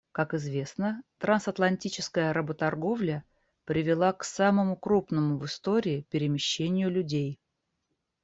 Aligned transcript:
Как 0.13 0.33
известно, 0.33 1.03
трансатлантическая 1.19 2.33
работорговля 2.33 3.23
привела 3.65 4.13
к 4.13 4.23
самому 4.23 4.75
крупному 4.75 5.37
в 5.37 5.45
истории 5.45 6.07
перемещению 6.09 6.89
людей. 6.89 7.39